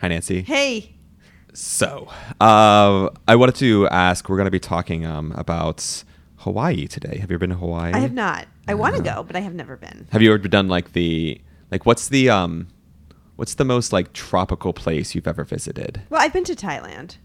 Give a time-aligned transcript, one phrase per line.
[0.00, 0.42] Hi, Nancy.
[0.42, 0.94] Hey.
[1.52, 2.08] So,
[2.40, 4.28] uh, I wanted to ask.
[4.28, 6.04] We're going to be talking um, about
[6.36, 7.18] Hawaii today.
[7.18, 7.92] Have you ever been to Hawaii?
[7.92, 8.46] I have not.
[8.66, 10.06] I want to go, but I have never been.
[10.12, 11.40] Have you ever done like the
[11.70, 11.84] like?
[11.84, 12.68] What's the um,
[13.36, 16.00] what's the most like tropical place you've ever visited?
[16.08, 17.16] Well, I've been to Thailand.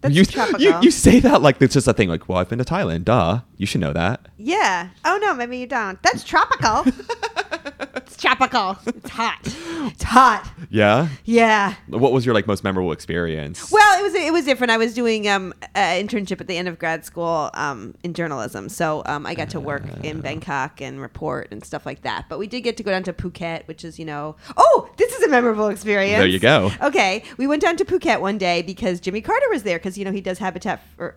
[0.00, 0.60] That's you, tropical.
[0.60, 2.08] you you say that like it's just a thing.
[2.08, 3.04] Like, well, I've been to Thailand.
[3.04, 4.26] Duh, you should know that.
[4.38, 4.88] yeah.
[5.04, 6.02] Oh no, maybe you don't.
[6.02, 6.84] That's tropical.
[8.08, 8.76] it's tropical.
[8.86, 9.38] It's hot.
[9.44, 10.48] It's hot.
[10.70, 11.08] Yeah.
[11.24, 11.74] Yeah.
[11.88, 13.70] What was your like most memorable experience?
[13.70, 14.70] Well, it was it was different.
[14.70, 18.68] I was doing um an internship at the end of grad school um in journalism,
[18.68, 20.00] so um I got to work Ah.
[20.02, 22.26] in Bangkok and report and stuff like that.
[22.28, 25.12] But we did get to go down to Phuket, which is you know oh this
[25.12, 26.18] is a memorable experience.
[26.18, 26.70] There you go.
[26.82, 30.04] Okay, we went down to Phuket one day because Jimmy Carter was there because you
[30.04, 31.14] know he does Habitat for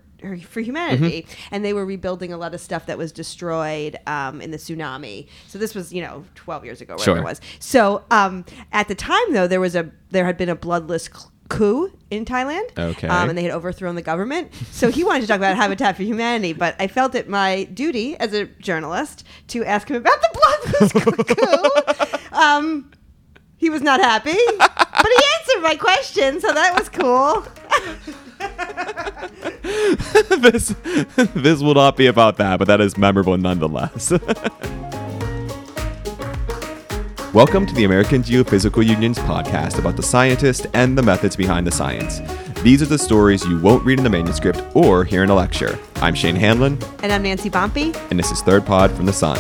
[0.48, 1.53] for Humanity, Mm-hmm.
[1.55, 5.27] and they were rebuilding a lot of stuff that was destroyed um, in the tsunami.
[5.48, 7.17] So this was you know 12 years ago, whatever Sure.
[7.17, 7.41] it was.
[7.59, 11.31] So um, at the time though, there was a there had been a bloodless cl-
[11.49, 12.77] coup in Thailand.
[12.77, 13.07] Okay.
[13.09, 14.52] Um, and they had overthrown the government.
[14.71, 18.15] So he wanted to talk about Habitat for Humanity, but I felt it my duty
[18.17, 20.91] as a journalist to ask him about the bloodless
[22.32, 22.38] coup.
[22.38, 22.91] Um,
[23.57, 27.45] he was not happy, but he answered my question, so that was cool.
[30.41, 30.73] this
[31.35, 34.12] this will not be about that, but that is memorable nonetheless.
[37.34, 41.71] Welcome to the American Geophysical Union's podcast about the scientist and the methods behind the
[41.71, 42.20] science.
[42.62, 45.79] These are the stories you won't read in the manuscript or hear in a lecture.
[45.98, 47.95] I'm Shane Hanlon, And I'm Nancy Bompey.
[48.09, 49.37] and this is Third Pod from the Sun.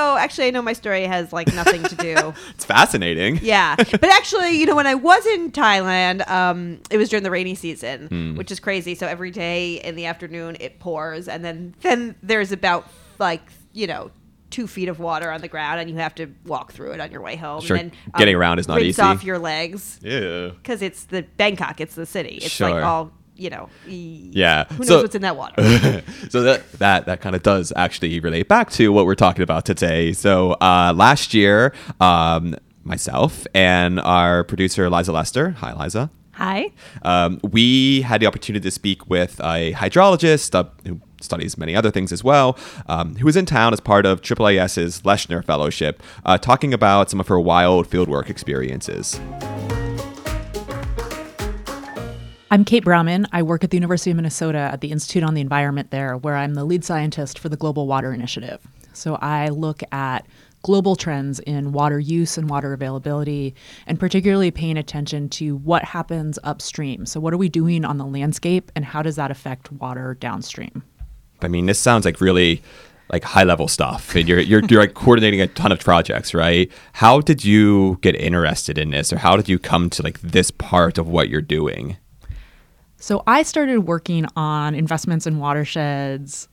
[0.00, 2.32] So actually, I know my story has like nothing to do.
[2.54, 3.38] It's fascinating.
[3.42, 7.30] Yeah, but actually, you know, when I was in Thailand, um, it was during the
[7.30, 8.36] rainy season, Hmm.
[8.36, 8.94] which is crazy.
[8.94, 12.86] So every day in the afternoon it pours, and then then there's about
[13.18, 14.10] like you know
[14.50, 17.10] two feet of water on the ground, and you have to walk through it on
[17.12, 17.60] your way home.
[17.60, 19.02] Sure, and then, um, getting around is not rinse easy.
[19.02, 20.48] off your legs Yeah.
[20.56, 22.38] because it's the Bangkok, it's the city.
[22.42, 22.70] It's Sure.
[22.70, 23.68] like all you know.
[23.88, 24.64] e- Yeah.
[24.68, 25.54] Who knows So- what's in that water?
[26.28, 29.64] so that that that kind of does actually relate back to what we're talking about
[29.64, 30.12] today.
[30.12, 32.54] So uh, last year, um,
[32.84, 36.70] myself and our producer Liza Lester, hi Liza, Hi.
[37.02, 41.90] um, we had the opportunity to speak with a hydrologist uh, who studies many other
[41.90, 46.38] things as well, um, who was in town as part of AAAS's Leshner Fellowship, uh,
[46.38, 49.20] talking about some of her wild fieldwork experiences.
[52.52, 53.26] I'm Kate Brauman.
[53.30, 56.34] I work at the University of Minnesota at the Institute on the Environment there, where
[56.34, 58.60] I'm the lead scientist for the Global Water Initiative.
[58.92, 60.26] So I look at
[60.62, 63.54] global trends in water use and water availability,
[63.86, 67.06] and particularly paying attention to what happens upstream.
[67.06, 70.82] So, what are we doing on the landscape, and how does that affect water downstream?
[71.42, 72.64] I mean, this sounds like really
[73.12, 76.68] like high level stuff, and you're you're you're like coordinating a ton of projects, right?
[76.94, 80.50] How did you get interested in this, or how did you come to like this
[80.50, 81.96] part of what you're doing?
[83.00, 86.48] So I started working on investments in watersheds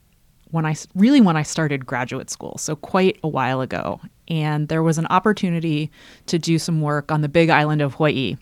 [0.52, 4.00] when I really when I started graduate school, so quite a while ago.
[4.30, 5.91] And there was an opportunity
[6.28, 8.38] to do some work on the big island of Hawaii.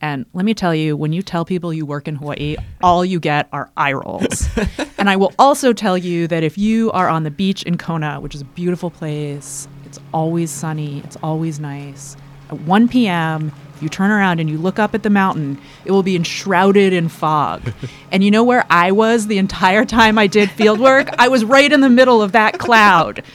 [0.00, 3.20] And let me tell you, when you tell people you work in Hawaii, all you
[3.20, 4.48] get are eye rolls.
[4.98, 8.18] and I will also tell you that if you are on the beach in Kona,
[8.18, 12.16] which is a beautiful place, it's always sunny, it's always nice.
[12.48, 16.02] At 1 p.m., you turn around and you look up at the mountain, it will
[16.02, 17.72] be enshrouded in fog.
[18.10, 21.08] and you know where I was the entire time I did field work?
[21.18, 23.22] I was right in the middle of that cloud.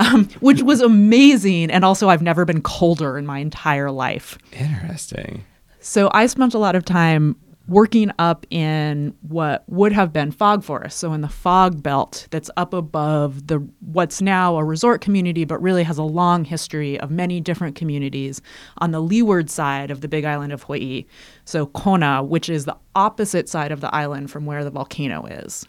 [0.00, 1.70] Um, which was amazing.
[1.70, 4.38] And also, I've never been colder in my entire life.
[4.52, 5.44] Interesting.
[5.80, 7.36] So I spent a lot of time
[7.72, 10.98] working up in what would have been fog forest.
[10.98, 15.60] So in the fog belt that's up above the what's now a resort community, but
[15.62, 18.42] really has a long history of many different communities
[18.78, 21.06] on the leeward side of the big island of Hawaii.
[21.46, 25.66] So Kona, which is the opposite side of the island from where the volcano is.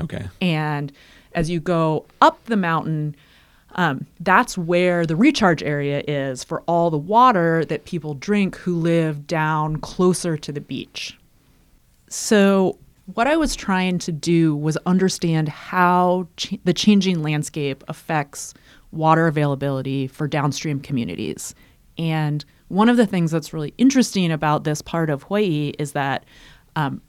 [0.00, 0.26] Okay.
[0.40, 0.92] And
[1.34, 3.14] as you go up the mountain,
[3.74, 8.76] um, that's where the recharge area is for all the water that people drink who
[8.76, 11.18] live down closer to the beach.
[12.16, 12.78] So,
[13.12, 18.54] what I was trying to do was understand how ch- the changing landscape affects
[18.92, 21.56] water availability for downstream communities.
[21.98, 26.24] And one of the things that's really interesting about this part of Hawaii is that
[26.76, 27.02] um,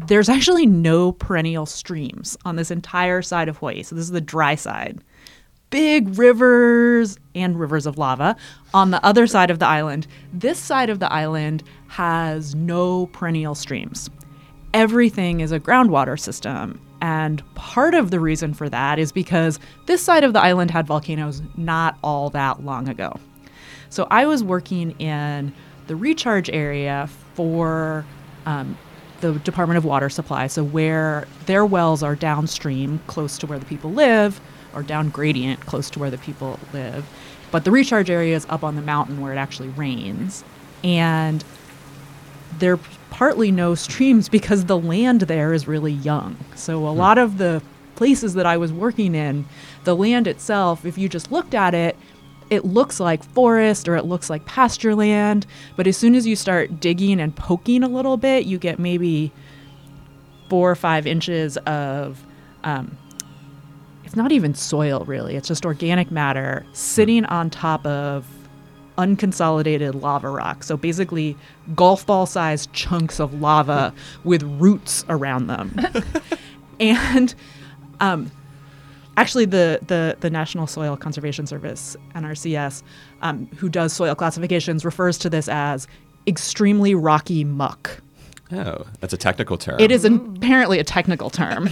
[0.00, 3.84] there's actually no perennial streams on this entire side of Hawaii.
[3.84, 4.98] So, this is the dry side.
[5.70, 8.34] Big rivers and rivers of lava
[8.74, 10.08] on the other side of the island.
[10.32, 14.10] This side of the island has no perennial streams.
[14.72, 16.80] Everything is a groundwater system.
[17.02, 20.86] And part of the reason for that is because this side of the island had
[20.86, 23.18] volcanoes not all that long ago.
[23.88, 25.52] So I was working in
[25.86, 28.04] the recharge area for
[28.46, 28.76] um,
[29.20, 30.46] the Department of Water Supply.
[30.46, 34.40] So where their wells are downstream, close to where the people live,
[34.74, 37.08] or down gradient, close to where the people live.
[37.50, 40.44] But the recharge area is up on the mountain where it actually rains.
[40.84, 41.44] And
[42.58, 46.36] there are partly no streams because the land there is really young.
[46.54, 47.62] So a lot of the
[47.96, 49.44] places that I was working in,
[49.84, 51.96] the land itself, if you just looked at it,
[52.48, 55.46] it looks like forest or it looks like pasture land.
[55.76, 59.32] But as soon as you start digging and poking a little bit, you get maybe
[60.48, 62.24] four or five inches of.
[62.64, 62.96] Um,
[64.04, 65.36] it's not even soil, really.
[65.36, 68.26] It's just organic matter sitting on top of
[68.98, 70.62] unconsolidated lava rock.
[70.62, 71.36] So basically,
[71.74, 73.94] golf ball sized chunks of lava
[74.24, 75.78] with roots around them.
[76.80, 77.34] and
[78.00, 78.30] um,
[79.16, 82.82] actually, the, the, the National Soil Conservation Service, NRCS,
[83.22, 85.86] um, who does soil classifications, refers to this as
[86.26, 88.00] extremely rocky muck.
[88.52, 89.78] Oh, that's a technical term.
[89.78, 91.70] It is an, apparently a technical term.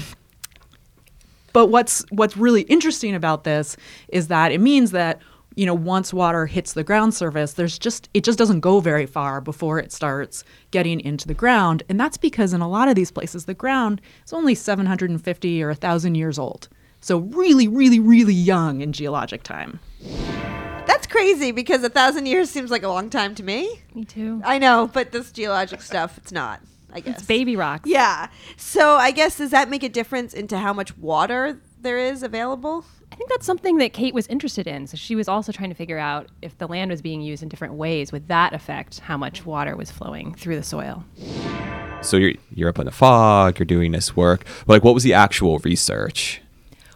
[1.52, 3.76] but what's what's really interesting about this
[4.08, 5.20] is that it means that
[5.58, 9.06] you know once water hits the ground surface there's just it just doesn't go very
[9.06, 12.94] far before it starts getting into the ground and that's because in a lot of
[12.94, 16.68] these places the ground is only 750 or 1000 years old
[17.00, 19.80] so really really really young in geologic time
[20.86, 23.82] That's crazy because a thousand years seems like a long time to me.
[23.94, 24.40] Me too.
[24.44, 26.60] I know, but this geologic stuff, it's not.
[26.92, 27.88] I guess It's baby rocks.
[27.88, 28.28] Yeah.
[28.56, 32.86] So I guess does that make a difference into how much water there is available?
[33.10, 34.86] I think that's something that Kate was interested in.
[34.86, 37.48] So she was also trying to figure out if the land was being used in
[37.48, 41.04] different ways, would that affect how much water was flowing through the soil?
[42.00, 43.58] so you're you're up in the fog.
[43.58, 44.44] You're doing this work.
[44.66, 46.40] But like, what was the actual research?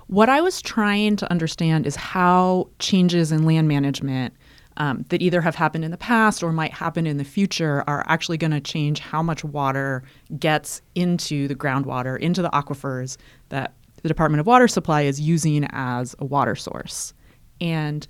[0.07, 4.35] What I was trying to understand is how changes in land management
[4.77, 8.05] um, that either have happened in the past or might happen in the future are
[8.09, 10.03] actually going to change how much water
[10.39, 13.17] gets into the groundwater, into the aquifers
[13.49, 17.15] that the Department of Water Supply is using as a water source.
[17.61, 18.07] And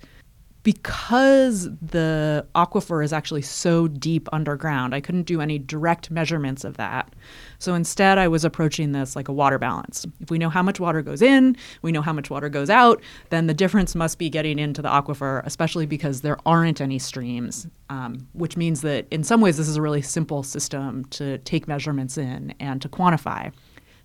[0.63, 6.77] because the aquifer is actually so deep underground, I couldn't do any direct measurements of
[6.77, 7.13] that.
[7.59, 10.05] So instead, I was approaching this like a water balance.
[10.21, 13.01] If we know how much water goes in, we know how much water goes out,
[13.29, 17.67] then the difference must be getting into the aquifer, especially because there aren't any streams,
[17.89, 21.67] um, which means that in some ways, this is a really simple system to take
[21.67, 23.51] measurements in and to quantify.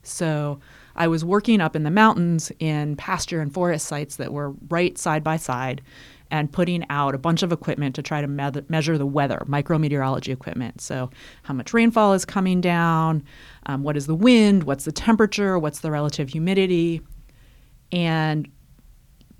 [0.03, 0.59] So
[0.99, 4.99] I was working up in the mountains in pasture and forest sites that were right
[4.99, 5.81] side by side
[6.31, 10.29] and putting out a bunch of equipment to try to me- measure the weather, micrometeorology
[10.29, 10.81] equipment.
[10.81, 11.09] So,
[11.45, 13.23] how much rainfall is coming down,
[13.67, 17.01] um, what is the wind, what's the temperature, what's the relative humidity,
[17.93, 18.49] and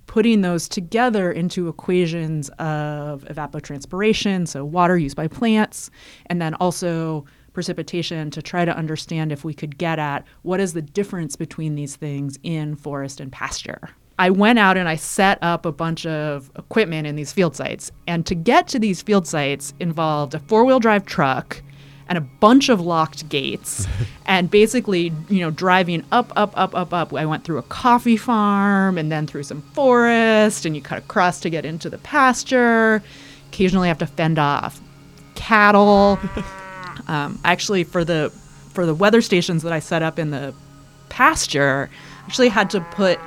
[0.07, 5.91] putting those together into equations of evapotranspiration, so water used by plants,
[6.27, 10.73] and then also precipitation to try to understand if we could get at what is
[10.73, 13.89] the difference between these things in forest and pasture.
[14.19, 17.89] I went out and I set up a bunch of equipment in these field sites.
[18.05, 21.61] And to get to these field sites involved a four wheel drive truck
[22.09, 23.87] and a bunch of locked gates
[24.25, 27.13] and basically, you know, driving up, up, up, up, up.
[27.13, 31.39] I went through a coffee farm and then through some forest and you cut across
[31.41, 33.01] to get into the pasture.
[33.47, 34.81] Occasionally have to fend off
[35.35, 36.19] cattle.
[37.07, 38.31] Um, actually, for the
[38.73, 40.53] for the weather stations that I set up in the
[41.09, 41.89] pasture,
[42.25, 43.19] actually had to put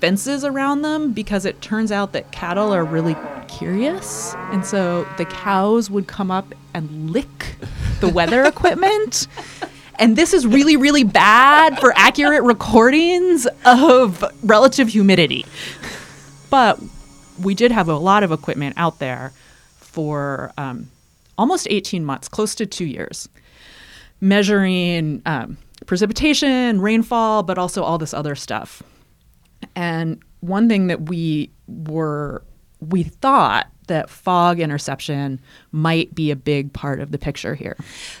[0.00, 3.16] fences around them because it turns out that cattle are really
[3.48, 7.56] curious, and so the cows would come up and lick
[8.00, 9.26] the weather equipment.
[9.98, 15.46] And this is really, really bad for accurate recordings of relative humidity.
[16.50, 16.78] But
[17.42, 19.32] we did have a lot of equipment out there
[19.76, 20.90] for um,
[21.38, 23.28] almost 18 months, close to two years,
[24.20, 28.82] measuring um, precipitation, rainfall, but also all this other stuff.
[29.74, 32.42] And one thing that we were,
[32.80, 35.40] we thought that fog interception
[35.72, 37.76] might be a big part of the picture here.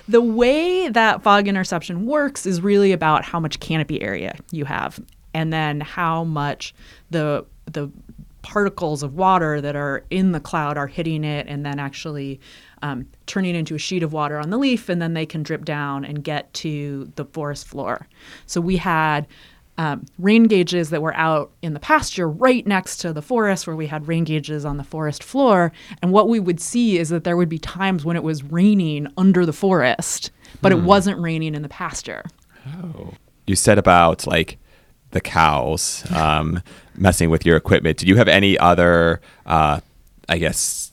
[0.08, 5.00] The way that fog interception works is really about how much canopy area you have
[5.34, 6.74] and then how much
[7.10, 7.90] the the
[8.42, 12.40] particles of water that are in the cloud are hitting it and then actually
[12.82, 15.64] um, turning into a sheet of water on the leaf, and then they can drip
[15.64, 18.06] down and get to the forest floor.
[18.46, 19.26] So we had
[19.78, 23.76] um, rain gauges that were out in the pasture right next to the forest where
[23.76, 25.72] we had rain gauges on the forest floor.
[26.00, 29.06] And what we would see is that there would be times when it was raining
[29.18, 30.30] under the forest,
[30.62, 32.24] but it wasn't raining in the pasture.
[32.66, 33.12] Oh.
[33.46, 34.58] You said about like
[35.10, 36.62] the cows um,
[36.96, 37.98] messing with your equipment.
[37.98, 39.80] Did you have any other, uh,
[40.28, 40.90] I guess,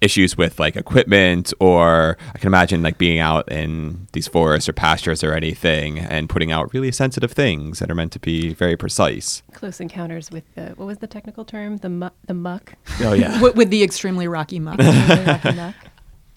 [0.00, 4.72] issues with like equipment or I can imagine like being out in these forests or
[4.72, 8.76] pastures or anything and putting out really sensitive things that are meant to be very
[8.76, 9.42] precise.
[9.52, 11.78] Close encounters with the what was the technical term?
[11.78, 12.74] The mu- the muck.
[13.00, 13.40] Oh yeah.
[13.42, 14.78] with, with the extremely rocky muck.
[14.80, 15.74] Rocky muck.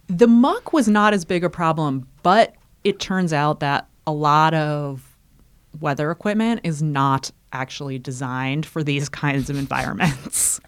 [0.08, 2.53] the muck was not as big a problem, but
[2.84, 5.17] it turns out that a lot of
[5.79, 10.60] weather equipment is not actually designed for these kinds of environments.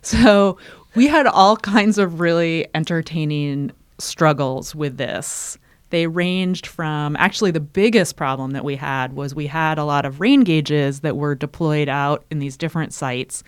[0.02, 0.56] so
[0.94, 5.58] we had all kinds of really entertaining struggles with this.
[5.90, 10.06] They ranged from actually the biggest problem that we had was we had a lot
[10.06, 13.42] of rain gauges that were deployed out in these different sites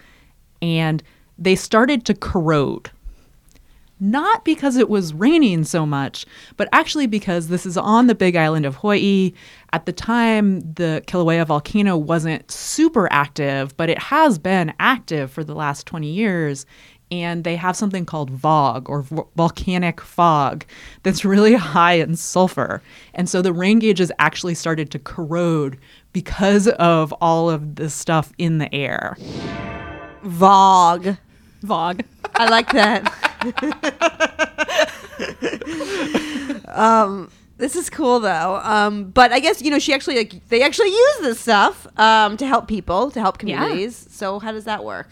[0.61, 1.03] and
[1.39, 2.91] they started to corrode
[4.03, 8.35] not because it was raining so much, but actually because this is on the big
[8.35, 9.33] island of Hawaii.
[9.73, 15.45] At the time, the Kilauea volcano wasn't super active, but it has been active for
[15.45, 16.67] the last 20 years.
[17.13, 20.65] And they have something called VOG or v- volcanic fog
[21.05, 22.83] that's really high in sulfur.
[23.15, 25.79] And so the rain gauges actually started to corrode
[26.13, 29.17] because of all of the stuff in the air.
[30.25, 31.19] VOG.
[31.63, 32.05] VOG.
[32.35, 33.29] I like that.
[36.69, 38.61] um, this is cool though.
[38.63, 42.37] Um, but I guess you know she actually like they actually use this stuff um,
[42.39, 43.59] to help people, to help Yeah.
[43.61, 44.07] communities.
[44.11, 45.09] So how does that work?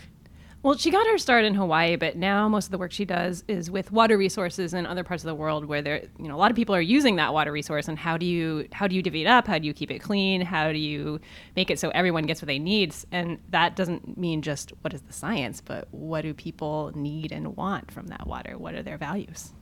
[0.63, 3.45] Well, she got her start in Hawaii, but now most of the work she does
[3.49, 6.37] is with water resources in other parts of the world where there, you know, a
[6.37, 7.89] lot of people are using that water resource.
[7.89, 9.47] And how do you how do you divvy it up?
[9.47, 10.43] How do you keep it clean?
[10.43, 11.19] How do you
[11.57, 12.95] make it so everyone gets what they need?
[13.11, 17.57] And that doesn't mean just what is the science, but what do people need and
[17.57, 18.59] want from that water?
[18.59, 19.53] What are their values?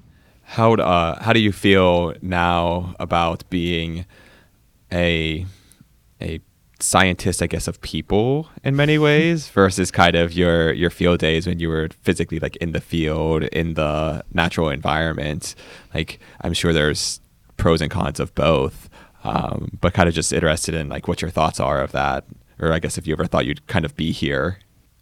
[0.43, 4.05] How uh, how do you feel now about being
[4.93, 5.47] a
[6.21, 6.41] a
[6.81, 11.47] scientist, I guess, of people in many ways versus kind of your your field days
[11.47, 15.55] when you were physically like in the field in the natural environment?
[15.95, 17.21] Like I'm sure there's
[17.57, 18.89] pros and cons of both,
[19.25, 22.25] um, but kind of just interested in like what your thoughts are of that,
[22.61, 24.59] or I guess if you ever thought you'd kind of be here.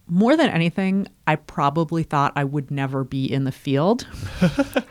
[0.09, 4.07] more than anything, I probably thought I would never be in the field.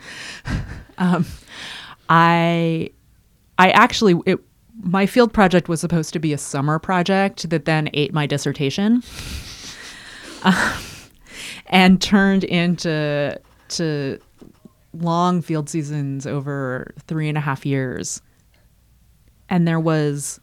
[0.97, 1.25] um,
[2.09, 2.91] I,
[3.57, 4.39] I actually, it,
[4.81, 9.03] my field project was supposed to be a summer project that then ate my dissertation,
[10.43, 10.73] um,
[11.67, 14.19] and turned into to
[14.93, 18.21] long field seasons over three and a half years.
[19.49, 20.39] And there was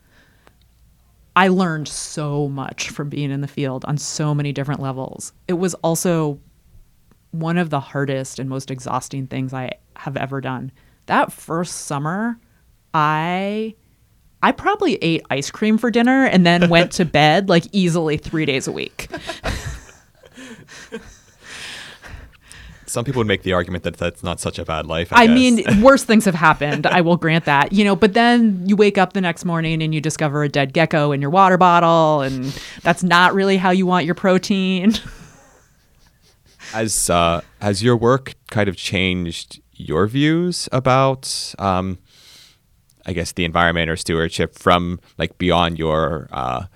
[1.35, 5.33] I learned so much from being in the field on so many different levels.
[5.49, 6.39] It was also
[7.31, 10.73] one of the hardest and most exhausting things I have ever done.
[11.07, 12.39] That first summer,
[12.93, 13.75] I
[14.43, 18.45] I probably ate ice cream for dinner and then went to bed like easily 3
[18.45, 19.09] days a week.
[22.93, 25.09] Some people would make the argument that that's not such a bad life.
[25.13, 25.35] I guess.
[25.35, 26.87] mean, worse things have happened.
[26.87, 27.73] I will grant that.
[27.73, 30.75] You know, but then you wake up the next morning and you discover a dead
[30.75, 32.45] gecko in your water bottle, and
[32.83, 34.93] that's not really how you want your protein.
[36.73, 41.99] Has uh, has your work kind of changed your views about, um,
[43.07, 46.67] I guess, the environment or stewardship from like beyond your uh,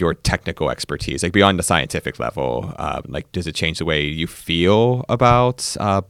[0.00, 2.72] your technical expertise, like beyond the scientific level?
[2.78, 6.02] Uh, like, does it change the way you feel about uh,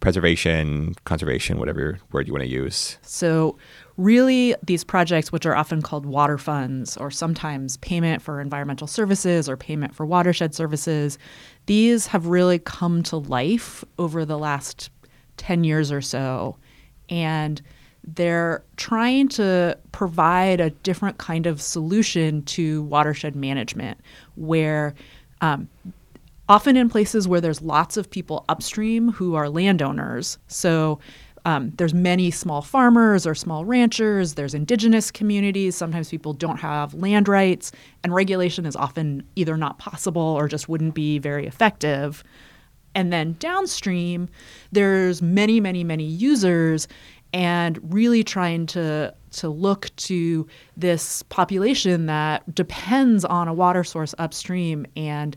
[0.00, 2.98] preservation, conservation, whatever word you want to use?
[3.02, 3.58] So,
[3.96, 9.48] really, these projects, which are often called water funds or sometimes payment for environmental services
[9.48, 11.18] or payment for watershed services,
[11.66, 14.90] these have really come to life over the last
[15.36, 16.56] 10 years or so.
[17.08, 17.60] And
[18.04, 23.98] they're trying to provide a different kind of solution to watershed management
[24.36, 24.94] where
[25.40, 25.68] um,
[26.48, 30.38] often in places where there's lots of people upstream who are landowners.
[30.48, 30.98] So
[31.44, 34.34] um, there's many small farmers or small ranchers.
[34.34, 35.76] There's indigenous communities.
[35.76, 40.68] Sometimes people don't have land rights, and regulation is often either not possible or just
[40.68, 42.22] wouldn't be very effective.
[42.94, 44.28] And then downstream,
[44.72, 46.88] there's many, many, many users,
[47.32, 50.46] and really trying to to look to
[50.76, 55.36] this population that depends on a water source upstream and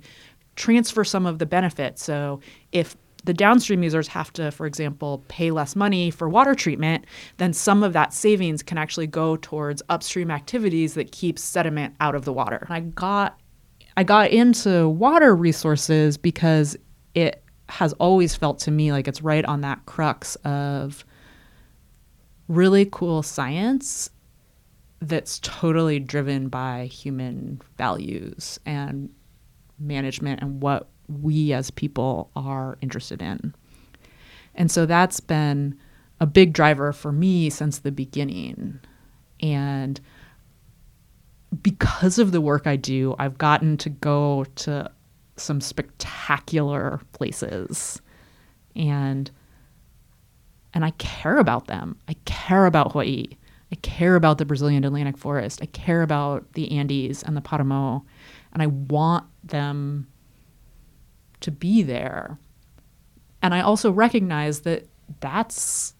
[0.55, 2.03] transfer some of the benefits.
[2.03, 2.39] So
[2.71, 7.05] if the downstream users have to, for example, pay less money for water treatment,
[7.37, 12.15] then some of that savings can actually go towards upstream activities that keep sediment out
[12.15, 12.65] of the water.
[12.69, 13.39] I got
[13.95, 16.75] I got into water resources because
[17.13, 21.05] it has always felt to me like it's right on that crux of
[22.47, 24.09] really cool science
[25.01, 29.09] that's totally driven by human values and
[29.79, 33.53] management and what we as people are interested in.
[34.55, 35.77] And so that's been
[36.19, 38.79] a big driver for me since the beginning.
[39.41, 39.99] And
[41.61, 44.89] because of the work I do, I've gotten to go to
[45.35, 48.01] some spectacular places.
[48.75, 49.29] And
[50.73, 51.97] and I care about them.
[52.07, 53.27] I care about Hawaii.
[53.71, 55.59] I care about the Brazilian Atlantic forest.
[55.61, 58.03] I care about the Andes and the Paramo.
[58.51, 60.07] And I want them
[61.41, 62.37] to be there.
[63.41, 64.87] And I also recognize that
[65.19, 65.93] that's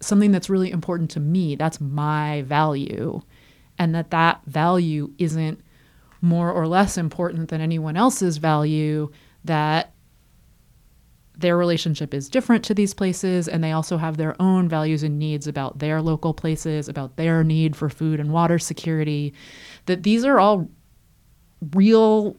[0.00, 1.56] something that's really important to me.
[1.56, 3.20] That's my value.
[3.78, 5.60] And that that value isn't
[6.20, 9.10] more or less important than anyone else's value,
[9.44, 9.92] that
[11.38, 15.18] their relationship is different to these places and they also have their own values and
[15.18, 19.32] needs about their local places, about their need for food and water security,
[19.86, 20.68] that these are all
[21.74, 22.36] real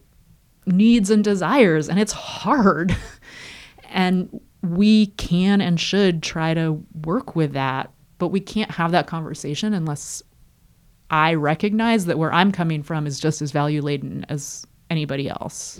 [0.66, 2.96] needs and desires and it's hard.
[3.90, 9.08] and we can and should try to work with that, but we can't have that
[9.08, 10.22] conversation unless
[11.10, 15.80] I recognize that where I'm coming from is just as value laden as anybody else.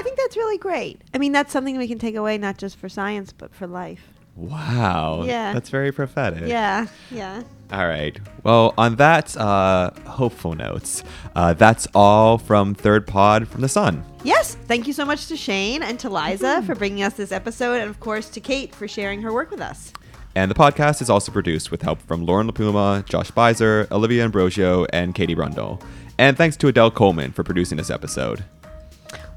[0.00, 1.02] I think that's really great.
[1.12, 4.00] I mean, that's something we can take away not just for science, but for life.
[4.34, 5.24] Wow.
[5.26, 5.52] Yeah.
[5.52, 6.48] That's very prophetic.
[6.48, 7.42] Yeah, yeah.
[7.70, 8.18] All right.
[8.42, 11.04] Well, on that uh, hopeful notes,
[11.36, 14.02] uh, that's all from Third Pod from the Sun.
[14.24, 17.74] Yes, thank you so much to Shane and to Liza for bringing us this episode,
[17.74, 19.92] and of course to Kate for sharing her work with us.
[20.34, 24.86] And the podcast is also produced with help from Lauren Lipuma, Josh Speiser, Olivia Ambrosino,
[24.94, 25.82] and Katie Broendel.
[26.16, 28.44] And thanks to Adele Coleman for producing this episode.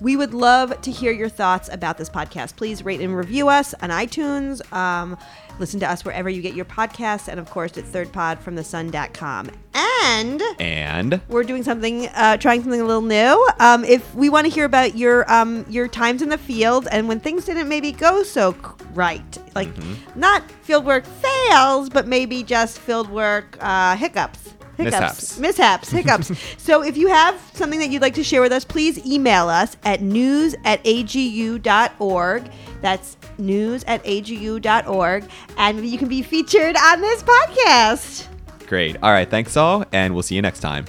[0.03, 2.57] We would love to hear your thoughts about this podcast.
[2.57, 4.59] Please rate and review us on iTunes.
[4.73, 5.17] Um,
[5.59, 9.49] listen to us wherever you get your podcasts, and of course at thirdpodfromthesun.com.
[9.73, 13.49] And And we're doing something, uh, trying something a little new.
[13.61, 17.07] Um, if we want to hear about your um, your times in the field and
[17.07, 18.57] when things didn't maybe go so
[18.93, 19.69] right, like
[20.17, 24.53] not fieldwork fails, but maybe just fieldwork uh, hiccups.
[24.77, 25.39] Mishaps.
[25.39, 26.31] mishaps, hiccups.
[26.57, 29.77] so if you have something that you'd like to share with us, please email us
[29.83, 32.49] at news at agu.org.
[32.81, 35.29] That's news at agu.org.
[35.57, 38.27] And you can be featured on this podcast.
[38.67, 38.97] great.
[39.03, 39.29] All right.
[39.29, 39.85] Thanks all.
[39.91, 40.85] And we'll see you next time.